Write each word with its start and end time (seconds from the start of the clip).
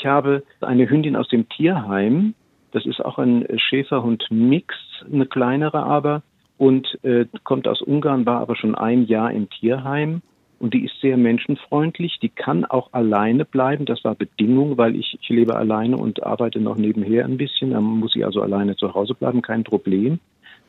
Ich 0.00 0.06
habe 0.06 0.44
eine 0.62 0.88
Hündin 0.88 1.14
aus 1.14 1.28
dem 1.28 1.46
Tierheim. 1.50 2.34
Das 2.72 2.86
ist 2.86 3.04
auch 3.04 3.18
ein 3.18 3.46
Schäferhund-Mix, 3.54 4.74
eine 5.12 5.26
kleinere 5.26 5.82
aber, 5.82 6.22
und 6.56 6.98
äh, 7.04 7.26
kommt 7.44 7.68
aus 7.68 7.82
Ungarn, 7.82 8.24
war 8.24 8.40
aber 8.40 8.56
schon 8.56 8.74
ein 8.74 9.04
Jahr 9.04 9.30
im 9.30 9.50
Tierheim. 9.50 10.22
Und 10.58 10.72
die 10.72 10.84
ist 10.84 10.98
sehr 11.02 11.18
menschenfreundlich. 11.18 12.18
Die 12.20 12.30
kann 12.30 12.64
auch 12.64 12.92
alleine 12.92 13.44
bleiben. 13.44 13.84
Das 13.84 14.02
war 14.04 14.14
Bedingung, 14.14 14.78
weil 14.78 14.96
ich, 14.96 15.18
ich 15.20 15.28
lebe 15.28 15.56
alleine 15.56 15.96
und 15.98 16.22
arbeite 16.22 16.60
noch 16.60 16.76
nebenher 16.76 17.26
ein 17.26 17.36
bisschen. 17.36 17.70
Dann 17.70 17.84
muss 17.84 18.12
sie 18.12 18.24
also 18.24 18.40
alleine 18.40 18.76
zu 18.76 18.94
Hause 18.94 19.14
bleiben, 19.14 19.42
kein 19.42 19.64
Problem. 19.64 20.18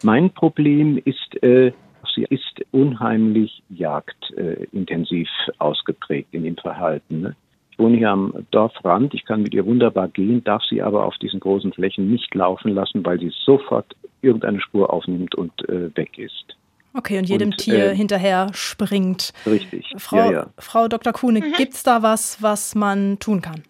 Mein 0.04 0.30
Problem 0.32 0.98
ist, 1.04 1.42
äh, 1.42 1.72
sie 2.16 2.26
ist 2.30 2.66
unheimlich 2.72 3.64
jagdintensiv 3.70 5.30
äh, 5.48 5.52
ausgeprägt 5.58 6.34
in 6.34 6.44
dem 6.44 6.58
Verhalten. 6.58 7.22
Ne? 7.22 7.36
Ich 7.82 7.84
wohne 7.84 7.98
hier 7.98 8.12
am 8.12 8.46
Dorfrand, 8.52 9.12
ich 9.16 9.26
kann 9.26 9.42
mit 9.42 9.56
ihr 9.56 9.66
wunderbar 9.66 10.08
gehen, 10.08 10.44
darf 10.44 10.62
sie 10.70 10.84
aber 10.84 11.04
auf 11.04 11.18
diesen 11.18 11.40
großen 11.40 11.74
Flächen 11.74 12.12
nicht 12.12 12.36
laufen 12.36 12.76
lassen, 12.76 13.04
weil 13.04 13.20
sie 13.20 13.32
sofort 13.44 13.96
irgendeine 14.22 14.62
Spur 14.62 14.94
aufnimmt 14.94 15.34
und 15.34 15.52
äh, 15.68 15.90
weg 15.98 16.20
ist. 16.20 16.56
Okay, 16.94 17.18
und 17.18 17.28
jedem 17.28 17.50
und, 17.50 17.58
Tier 17.58 17.94
äh, 17.94 17.96
hinterher 17.96 18.52
springt. 18.54 19.34
Richtig. 19.48 19.92
Frau, 19.98 20.18
ja, 20.18 20.32
ja. 20.32 20.48
Frau 20.60 20.88
Dr. 20.90 21.12
Kuhne, 21.12 21.40
mhm. 21.40 21.54
gibt 21.54 21.74
es 21.74 21.82
da 21.82 22.04
was, 22.04 22.40
was 22.44 22.76
man 22.76 23.18
tun 23.18 23.42
kann? 23.42 23.64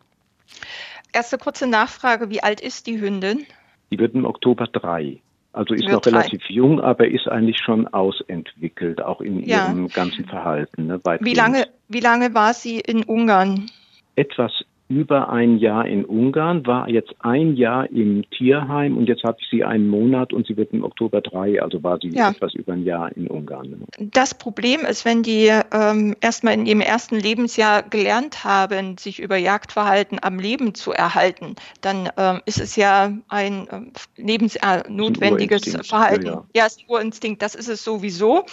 Erste 1.13 1.37
kurze 1.37 1.65
Nachfrage, 1.65 2.29
wie 2.29 2.43
alt 2.43 2.59
ist 2.59 2.87
die 2.87 2.99
Hündin? 2.99 3.45
Die 3.91 3.97
wird 3.97 4.13
im 4.13 4.25
Oktober 4.25 4.67
drei. 4.67 5.21
Also 5.53 5.73
ist 5.73 5.87
noch 5.87 6.05
relativ 6.05 6.41
drei. 6.41 6.53
jung, 6.53 6.81
aber 6.81 7.07
ist 7.07 7.29
eigentlich 7.29 7.59
schon 7.59 7.87
ausentwickelt, 7.87 9.01
auch 9.01 9.21
in 9.21 9.41
ja. 9.47 9.67
ihrem 9.67 9.87
ganzen 9.87 10.25
Verhalten. 10.25 10.87
Ne, 10.87 10.99
wie, 11.21 11.33
lange, 11.33 11.67
wie 11.87 12.01
lange 12.01 12.33
war 12.33 12.53
sie 12.53 12.81
in 12.81 13.03
Ungarn? 13.03 13.71
Etwas 14.21 14.53
über 14.91 15.29
ein 15.29 15.57
Jahr 15.57 15.87
in 15.87 16.03
Ungarn, 16.03 16.65
war 16.67 16.89
jetzt 16.89 17.13
ein 17.19 17.55
Jahr 17.55 17.89
im 17.89 18.29
Tierheim 18.29 18.97
und 18.97 19.07
jetzt 19.07 19.23
habe 19.23 19.37
ich 19.39 19.47
sie 19.49 19.63
einen 19.63 19.87
Monat 19.87 20.33
und 20.33 20.45
sie 20.47 20.57
wird 20.57 20.73
im 20.73 20.83
Oktober 20.83 21.21
drei, 21.21 21.61
also 21.61 21.81
war 21.81 21.97
sie 22.01 22.09
ja. 22.09 22.31
etwas 22.31 22.53
über 22.55 22.73
ein 22.73 22.83
Jahr 22.83 23.09
in 23.15 23.27
Ungarn. 23.27 23.85
Das 23.97 24.33
Problem 24.33 24.81
ist, 24.81 25.05
wenn 25.05 25.23
die 25.23 25.49
ähm, 25.71 26.17
erstmal 26.19 26.55
in 26.55 26.65
ihrem 26.65 26.81
ersten 26.81 27.15
Lebensjahr 27.15 27.83
gelernt 27.83 28.43
haben, 28.43 28.97
sich 28.97 29.21
über 29.21 29.37
Jagdverhalten 29.37 30.19
am 30.21 30.39
Leben 30.39 30.75
zu 30.75 30.91
erhalten, 30.91 31.55
dann 31.79 32.09
ähm, 32.17 32.41
ist 32.45 32.59
es 32.59 32.75
ja 32.75 33.13
ein 33.29 33.67
ähm, 33.71 33.93
lebensnotwendiges 34.17 35.87
Verhalten. 35.87 36.25
Ja, 36.25 36.33
ja. 36.33 36.45
ja, 36.53 36.65
ist 36.65 36.81
ein 36.81 36.85
Urinstinkt, 36.89 37.41
das 37.41 37.55
ist 37.55 37.69
es 37.69 37.81
sowieso. 37.81 38.43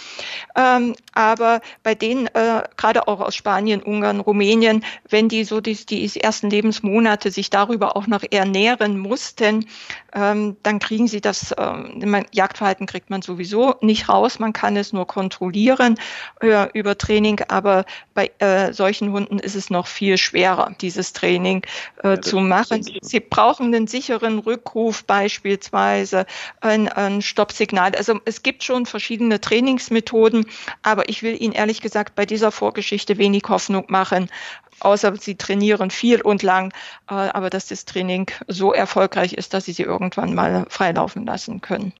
Ähm, 0.55 0.95
aber 1.13 1.59
bei 1.83 1.95
denen, 1.95 2.27
äh, 2.27 2.63
gerade 2.77 3.09
auch 3.09 3.19
aus 3.19 3.35
Spanien, 3.35 3.83
Ungarn, 3.83 4.21
Rumänien, 4.21 4.85
wenn 5.09 5.27
die 5.27 5.43
so 5.43 5.59
die, 5.59 5.75
die 5.75 6.28
ersten 6.29 6.51
Lebensmonate 6.51 7.31
sich 7.31 7.49
darüber 7.49 7.97
auch 7.97 8.05
noch 8.05 8.21
ernähren 8.29 8.99
mussten, 8.99 9.65
ähm, 10.13 10.57
dann 10.61 10.77
kriegen 10.77 11.07
sie 11.07 11.21
das, 11.21 11.55
ähm, 11.57 12.23
Jagdverhalten 12.31 12.85
kriegt 12.85 13.09
man 13.09 13.23
sowieso 13.23 13.77
nicht 13.81 14.09
raus, 14.09 14.37
man 14.37 14.53
kann 14.53 14.77
es 14.77 14.93
nur 14.93 15.07
kontrollieren 15.07 15.95
äh, 16.41 16.67
über 16.73 16.99
Training, 16.99 17.41
aber 17.47 17.85
bei 18.13 18.29
äh, 18.37 18.73
solchen 18.73 19.11
Hunden 19.11 19.39
ist 19.39 19.55
es 19.55 19.71
noch 19.71 19.87
viel 19.87 20.19
schwerer, 20.19 20.75
dieses 20.81 21.13
Training 21.13 21.63
äh, 22.03 22.09
ja, 22.09 22.21
zu 22.21 22.39
machen. 22.39 22.85
Sie 23.01 23.19
brauchen 23.19 23.73
einen 23.73 23.87
sicheren 23.87 24.37
Rückruf 24.37 25.05
beispielsweise, 25.05 26.27
ein, 26.61 26.89
ein 26.89 27.23
Stoppsignal. 27.23 27.95
Also 27.95 28.19
es 28.25 28.43
gibt 28.43 28.63
schon 28.63 28.85
verschiedene 28.85 29.41
Trainingsmethoden, 29.41 30.45
aber 30.83 31.09
ich 31.09 31.23
will 31.23 31.41
Ihnen 31.41 31.53
ehrlich 31.53 31.81
gesagt 31.81 32.13
bei 32.13 32.27
dieser 32.27 32.51
Vorgeschichte 32.51 33.17
wenig 33.17 33.45
Hoffnung 33.47 33.85
machen, 33.87 34.29
außer 34.79 35.15
sie 35.17 35.35
trainieren 35.35 35.91
viel 35.91 36.18
und 36.23 36.43
lang, 36.43 36.73
äh, 37.09 37.13
aber 37.13 37.49
dass 37.49 37.67
das 37.67 37.85
Training 37.85 38.29
so 38.47 38.73
erfolgreich 38.73 39.33
ist, 39.33 39.53
dass 39.53 39.65
sie 39.65 39.73
sie 39.73 39.83
irgendwann 39.83 40.33
mal 40.33 40.65
freilaufen 40.69 41.25
lassen 41.25 41.61
können. 41.61 41.87